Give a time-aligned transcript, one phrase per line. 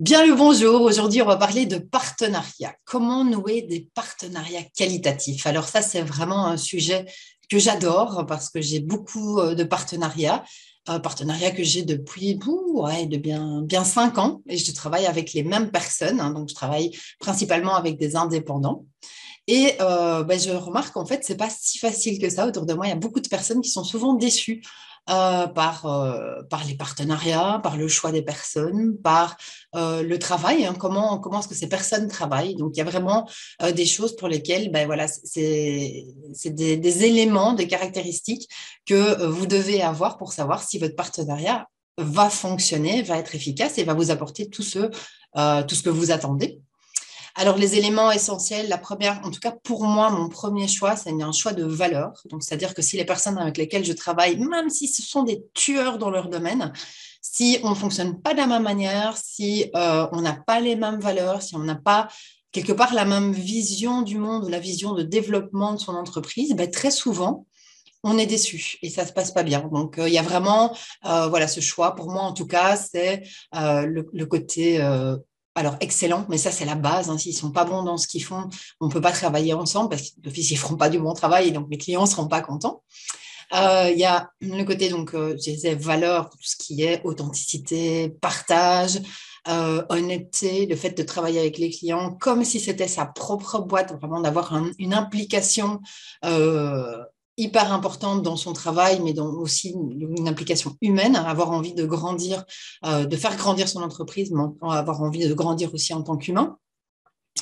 [0.00, 2.72] Bien le bonjour, aujourd'hui on va parler de partenariat.
[2.84, 5.44] Comment nouer des partenariats qualitatifs?
[5.44, 7.04] Alors ça c'est vraiment un sujet
[7.50, 10.44] que j'adore parce que j'ai beaucoup euh, de partenariats,
[10.86, 15.42] un partenariat que j'ai depuis de bien, bien cinq ans et je travaille avec les
[15.42, 16.30] mêmes personnes, hein.
[16.30, 18.86] donc je travaille principalement avec des indépendants.
[19.48, 22.46] Et euh, ben, je remarque qu'en fait, c'est pas si facile que ça.
[22.46, 24.60] Autour de moi, il y a beaucoup de personnes qui sont souvent déçues
[25.08, 29.38] euh, par, euh, par les partenariats, par le choix des personnes, par
[29.74, 32.56] le travail, hein, comment, comment est-ce que ces personnes travaillent?
[32.56, 33.26] Donc, il y a vraiment
[33.74, 36.04] des choses pour lesquelles, ben, voilà, c'est
[36.44, 38.48] des, des, éléments, des caractéristiques
[38.84, 43.84] que vous devez avoir pour savoir si votre partenariat va fonctionner, va être efficace et
[43.84, 44.90] va vous apporter tout ce,
[45.62, 46.60] tout ce que vous attendez.
[47.40, 51.12] Alors, les éléments essentiels, la première, en tout cas pour moi, mon premier choix, c'est
[51.22, 52.10] un choix de valeur.
[52.24, 55.44] Donc, c'est-à-dire que si les personnes avec lesquelles je travaille, même si ce sont des
[55.54, 56.72] tueurs dans leur domaine,
[57.22, 60.74] si on ne fonctionne pas de la même manière, si euh, on n'a pas les
[60.74, 62.08] mêmes valeurs, si on n'a pas
[62.50, 66.68] quelque part la même vision du monde, la vision de développement de son entreprise, ben,
[66.68, 67.46] très souvent,
[68.02, 69.70] on est déçu et ça se passe pas bien.
[69.72, 72.74] Donc euh, il y a vraiment euh, voilà ce choix pour moi en tout cas
[72.76, 74.80] c'est le, côté
[75.58, 77.10] alors excellent, mais ça c'est la base.
[77.10, 77.18] Hein.
[77.18, 78.48] S'ils sont pas bons dans ce qu'ils font,
[78.80, 81.50] on ne peut pas travailler ensemble parce qu'ils ne feront pas du bon travail et
[81.50, 82.82] donc mes clients ne seront pas contents.
[83.54, 87.00] Euh, il y a le côté donc euh, je disais valeur, tout ce qui est
[87.04, 89.00] authenticité, partage,
[89.48, 93.94] euh, honnêteté, le fait de travailler avec les clients comme si c'était sa propre boîte,
[93.98, 95.80] vraiment d'avoir une implication
[97.38, 102.44] hyper importante dans son travail, mais dans aussi une implication humaine, avoir envie de grandir,
[102.84, 106.58] euh, de faire grandir son entreprise, mais avoir envie de grandir aussi en tant qu'humain.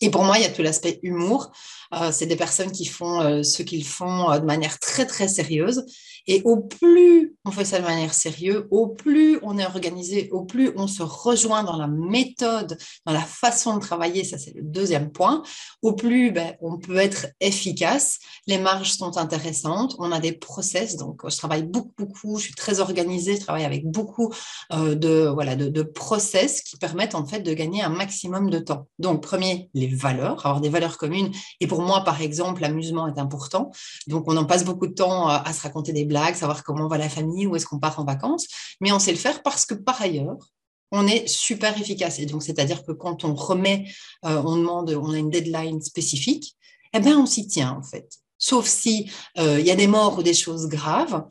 [0.00, 1.50] Et pour moi, il y a tout l'aspect humour.
[1.94, 5.84] Euh, c'est des personnes qui font euh, ce qu'ils font de manière très, très sérieuse
[6.28, 10.44] et au plus on fait ça de manière sérieuse, au plus on est organisé, au
[10.44, 14.62] plus on se rejoint dans la méthode, dans la façon de travailler, ça c'est le
[14.62, 15.42] deuxième point,
[15.80, 20.96] au plus ben, on peut être efficace, les marges sont intéressantes, on a des process,
[20.96, 24.30] donc je travaille beaucoup, beaucoup, je suis très organisée, je travaille avec beaucoup
[24.74, 28.86] euh, de, voilà, de process qui permettent en fait de gagner un maximum de temps.
[28.98, 31.30] Donc premier, les valeurs, avoir des valeurs communes.
[31.60, 33.70] Et pour moi, par exemple, l'amusement est important.
[34.06, 36.98] Donc on en passe beaucoup de temps à se raconter des blagues savoir comment va
[36.98, 38.46] la famille, où est-ce qu'on part en vacances,
[38.80, 40.38] mais on sait le faire parce que par ailleurs,
[40.90, 42.18] on est super efficace.
[42.18, 43.86] Et donc, c'est-à-dire que quand on remet,
[44.24, 46.56] euh, on demande, on a une deadline spécifique,
[46.94, 48.08] eh bien, on s'y tient en fait.
[48.38, 51.24] Sauf si euh, il y a des morts ou des choses graves,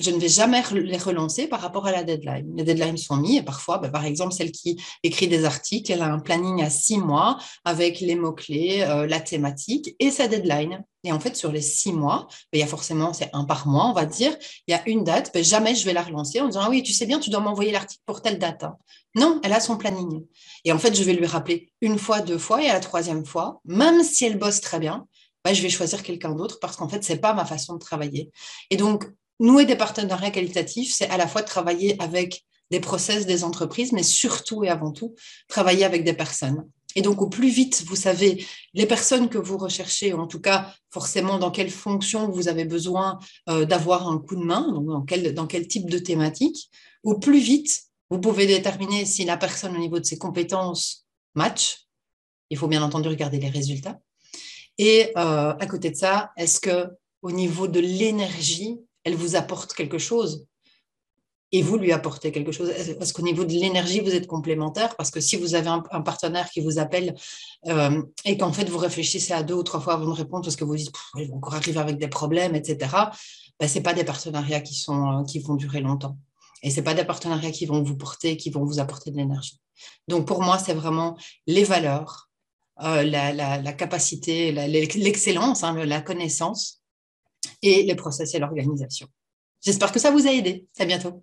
[0.00, 2.52] je ne vais jamais les relancer par rapport à la deadline.
[2.56, 6.02] Les deadlines sont mis et parfois, bah, par exemple, celle qui écrit des articles, elle
[6.02, 10.84] a un planning à six mois avec les mots-clés, euh, la thématique et sa deadline.
[11.04, 13.66] Et en fait, sur les six mois, bah, il y a forcément, c'est un par
[13.66, 14.36] mois, on va dire,
[14.66, 16.82] il y a une date, bah, jamais je vais la relancer en disant, ah oui,
[16.82, 18.64] tu sais bien, tu dois m'envoyer l'article pour telle date.
[18.64, 18.76] Hein.
[19.14, 20.24] Non, elle a son planning.
[20.64, 23.24] Et en fait, je vais lui rappeler une fois, deux fois et à la troisième
[23.24, 25.06] fois, même si elle bosse très bien,
[25.54, 28.30] je vais choisir quelqu'un d'autre parce qu'en fait, ce n'est pas ma façon de travailler.
[28.70, 29.04] Et donc,
[29.40, 34.02] nouer des partenariats qualitatifs, c'est à la fois travailler avec des process des entreprises, mais
[34.02, 35.14] surtout et avant tout,
[35.48, 36.68] travailler avec des personnes.
[36.96, 40.74] Et donc, au plus vite, vous savez les personnes que vous recherchez, en tout cas,
[40.90, 43.18] forcément, dans quelle fonction vous avez besoin
[43.50, 46.70] euh, d'avoir un coup de main, donc dans quel, dans quel type de thématique,
[47.02, 51.86] au plus vite, vous pouvez déterminer si la personne, au niveau de ses compétences, match.
[52.48, 54.00] Il faut bien entendu regarder les résultats.
[54.78, 56.88] Et euh, à côté de ça, est-ce que
[57.20, 60.46] au niveau de l'énergie, elle vous apporte quelque chose
[61.52, 62.72] et vous lui apportez quelque chose.
[62.98, 64.96] Parce qu'au niveau de l'énergie, vous êtes complémentaire.
[64.96, 67.14] Parce que si vous avez un, partenaire qui vous appelle
[67.68, 70.56] euh, et qu'en fait vous réfléchissez à deux ou trois fois avant de répondre parce
[70.56, 72.90] que vous dites ils vont encore arriver avec des problèmes, etc.
[73.60, 76.18] Ben, ce pas des partenariats qui, sont, qui vont durer longtemps.
[76.64, 79.60] Et ce pas des partenariats qui vont vous porter, qui vont vous apporter de l'énergie.
[80.08, 82.28] Donc pour moi, c'est vraiment les valeurs,
[82.82, 86.82] euh, la, capacité, l'excellence, hein, la connaissance
[87.62, 89.08] et les process et l'organisation.
[89.60, 90.68] J'espère que ça vous a aidé.
[90.78, 91.22] À bientôt.